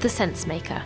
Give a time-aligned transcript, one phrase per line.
[0.00, 0.80] The Sensemaker.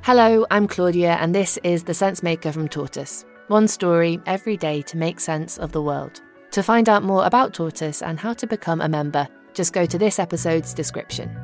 [0.00, 3.26] Hello, I'm Claudia, and this is The Sensemaker from Tortoise.
[3.48, 6.22] One story every day to make sense of the world.
[6.52, 9.98] To find out more about Tortoise and how to become a member, just go to
[9.98, 11.36] this episode's description.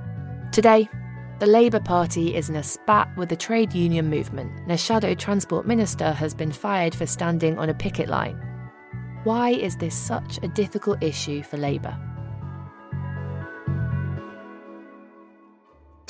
[0.52, 0.88] Today,
[1.38, 5.12] the Labour Party is in a spat with the trade union movement, and a shadow
[5.12, 8.40] transport minister has been fired for standing on a picket line.
[9.24, 11.94] Why is this such a difficult issue for Labour?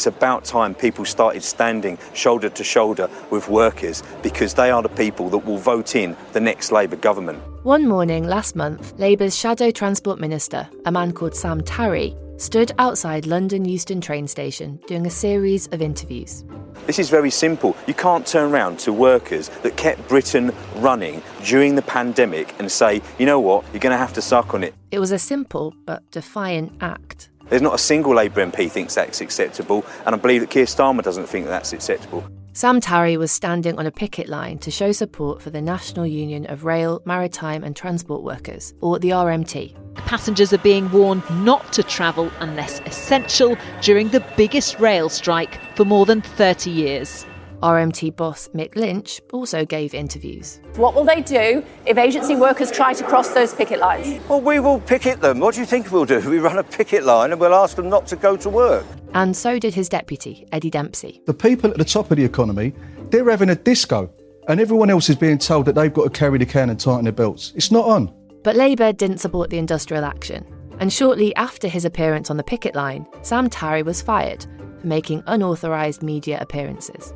[0.00, 4.88] It's about time people started standing shoulder to shoulder with workers because they are the
[4.88, 7.38] people that will vote in the next Labour government.
[7.64, 13.26] One morning last month, Labour's shadow transport minister, a man called Sam Tarry, stood outside
[13.26, 16.46] London Euston train station doing a series of interviews.
[16.86, 17.76] This is very simple.
[17.86, 23.02] You can't turn around to workers that kept Britain running during the pandemic and say,
[23.18, 24.74] you know what, you're going to have to suck on it.
[24.90, 27.29] It was a simple but defiant act.
[27.50, 31.02] There's not a single Labour MP thinks that's acceptable, and I believe that Keir Starmer
[31.02, 32.24] doesn't think that that's acceptable.
[32.52, 36.46] Sam Tarry was standing on a picket line to show support for the National Union
[36.48, 39.74] of Rail, Maritime and Transport Workers, or the RMT.
[39.96, 45.84] Passengers are being warned not to travel unless essential during the biggest rail strike for
[45.84, 47.26] more than 30 years.
[47.62, 50.60] RMT boss Mick Lynch also gave interviews.
[50.76, 54.18] What will they do if agency workers try to cross those picket lines?
[54.28, 55.40] Well, we will picket them.
[55.40, 56.28] What do you think we'll do?
[56.28, 58.86] We run a picket line and we'll ask them not to go to work.
[59.12, 61.20] And so did his deputy, Eddie Dempsey.
[61.26, 62.72] The people at the top of the economy,
[63.10, 64.10] they're having a disco,
[64.48, 67.04] and everyone else is being told that they've got to carry the can and tighten
[67.04, 67.52] their belts.
[67.54, 68.12] It's not on.
[68.42, 70.46] But Labour didn't support the industrial action.
[70.78, 74.46] And shortly after his appearance on the picket line, Sam Tarry was fired
[74.80, 77.12] for making unauthorised media appearances.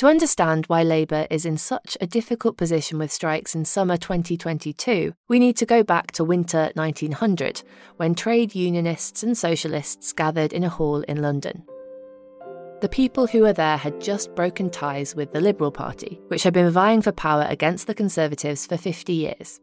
[0.00, 5.12] To understand why Labour is in such a difficult position with strikes in summer 2022,
[5.28, 7.62] we need to go back to winter 1900,
[7.98, 11.64] when trade unionists and socialists gathered in a hall in London.
[12.80, 16.54] The people who were there had just broken ties with the Liberal Party, which had
[16.54, 19.60] been vying for power against the Conservatives for 50 years.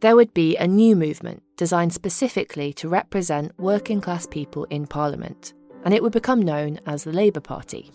[0.00, 5.52] There would be a new movement designed specifically to represent working class people in Parliament,
[5.84, 7.90] and it would become known as the Labour Party.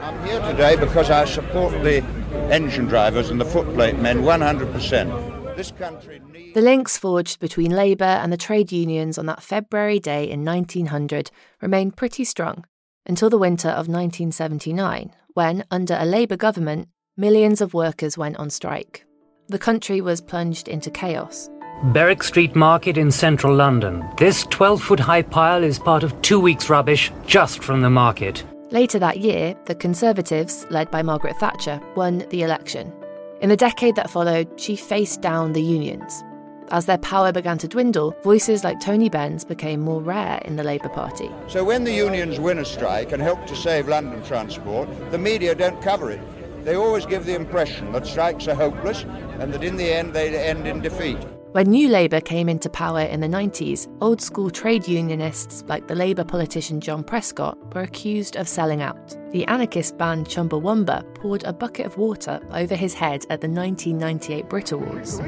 [0.00, 2.04] I'm here today because I support the
[2.50, 5.56] engine drivers and the footplate men 100%.
[5.56, 6.54] This country needs.
[6.54, 11.32] The links forged between Labour and the trade unions on that February day in 1900
[11.60, 12.64] remained pretty strong
[13.06, 18.50] until the winter of 1979, when, under a Labour government, millions of workers went on
[18.50, 19.04] strike.
[19.48, 21.50] The country was plunged into chaos.
[21.92, 24.04] Berwick Street Market in central London.
[24.16, 28.44] This 12 foot high pile is part of two weeks' rubbish just from the market.
[28.70, 32.92] Later that year, the Conservatives, led by Margaret Thatcher, won the election.
[33.40, 36.22] In the decade that followed, she faced down the unions.
[36.70, 40.64] As their power began to dwindle, voices like Tony Benn became more rare in the
[40.64, 41.30] Labour Party.
[41.46, 45.54] So when the unions win a strike and help to save London transport, the media
[45.54, 46.20] don't cover it.
[46.66, 49.04] They always give the impression that strikes are hopeless
[49.38, 51.16] and that in the end they end in defeat.
[51.52, 55.94] When New Labour came into power in the 90s, old school trade unionists like the
[55.94, 59.16] Labour politician John Prescott were accused of selling out.
[59.32, 64.48] The anarchist band Chumbawamba poured a bucket of water over his head at the 1998
[64.50, 65.20] Brit Awards.
[65.20, 65.24] He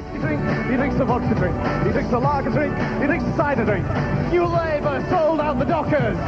[0.77, 3.87] drinks the vodka drink, he drinks the lager drink, he drinks the cider drink.
[4.31, 6.19] New Labour sold out the Dockers,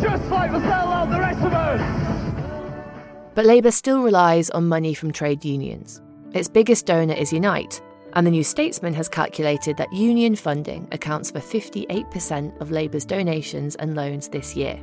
[0.00, 1.80] just like we sell out the rest of us.
[3.34, 6.00] But Labour still relies on money from trade unions.
[6.32, 7.82] Its biggest donor is Unite,
[8.14, 13.76] and the New Statesman has calculated that union funding accounts for 58% of Labour's donations
[13.76, 14.82] and loans this year.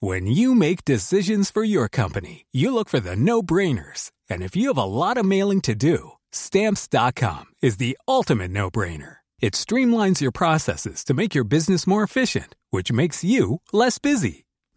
[0.00, 4.12] When you make decisions for your company, you look for the no brainers.
[4.30, 8.70] And if you have a lot of mailing to do, stamps.com is the ultimate no
[8.70, 9.16] brainer.
[9.40, 14.46] It streamlines your processes to make your business more efficient, which makes you less busy.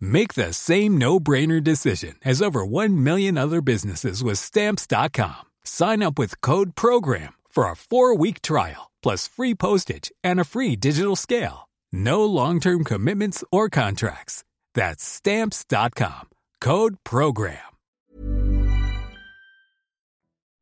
[0.00, 5.42] Make the same no brainer decision as over 1 million other businesses with Stamps.com.
[5.64, 10.44] Sign up with Code PROGRAM for a four week trial, plus free postage and a
[10.44, 11.68] free digital scale.
[11.92, 14.44] No long term commitments or contracts.
[14.74, 16.28] That's Stamps.com.
[16.60, 17.58] Code PROGRAM.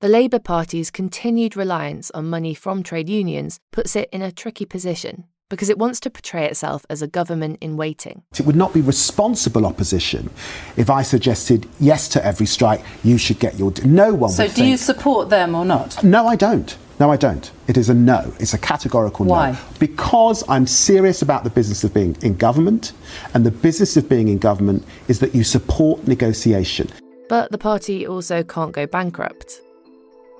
[0.00, 4.66] The Labour Party's continued reliance on money from trade unions puts it in a tricky
[4.66, 8.22] position because it wants to portray itself as a government in waiting.
[8.38, 10.30] It would not be responsible opposition
[10.76, 13.72] if I suggested yes to every strike, you should get your.
[13.84, 16.02] No one So, would do think- you support them or not?
[16.02, 16.76] No, I don't.
[17.00, 17.50] No, I don't.
[17.66, 18.32] It is a no.
[18.38, 19.50] It's a categorical Why?
[19.50, 19.58] no.
[19.80, 22.92] Because I'm serious about the business of being in government,
[23.34, 26.88] and the business of being in government is that you support negotiation.
[27.28, 29.60] But the party also can't go bankrupt.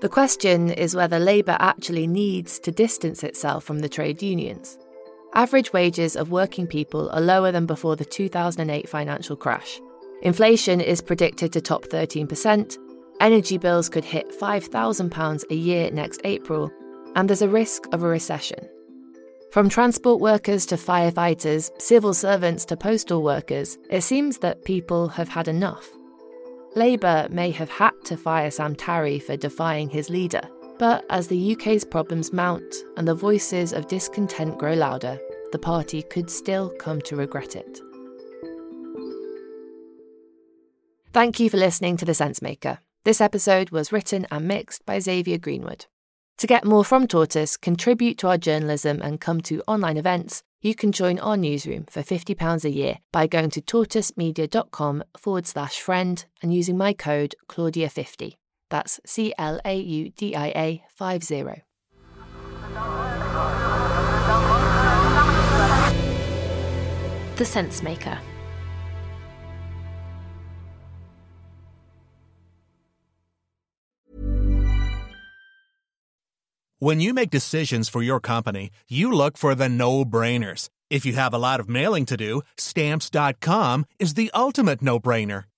[0.01, 4.79] The question is whether Labour actually needs to distance itself from the trade unions.
[5.35, 9.81] Average wages of working people are lower than before the 2008 financial crash.
[10.23, 12.79] Inflation is predicted to top 13%,
[13.21, 16.71] energy bills could hit £5,000 a year next April,
[17.17, 18.69] and there's a risk of a recession.
[19.51, 25.29] From transport workers to firefighters, civil servants to postal workers, it seems that people have
[25.29, 25.89] had enough.
[26.77, 30.43] Labour may have had to fire Sam Tarry for defying his leader,
[30.79, 35.19] but as the UK's problems mount and the voices of discontent grow louder,
[35.53, 37.81] the party could still come to regret it.
[41.13, 42.79] Thank you for listening to The Sensemaker.
[43.05, 45.87] This episode was written and mixed by Xavier Greenwood.
[46.39, 50.75] To get more from Tortoise, contribute to our journalism, and come to online events, you
[50.75, 56.25] can join our newsroom for £50 a year by going to tortoisemedia.com forward slash friend
[56.43, 58.35] and using my code Claudia50.
[58.75, 61.63] That's C L A U D I A 50.
[67.37, 68.19] The Sensemaker.
[76.81, 80.69] When you make decisions for your company, you look for the no brainers.
[80.91, 85.45] If you have a lot of mailing to do, stamps.com is the ultimate no brainer.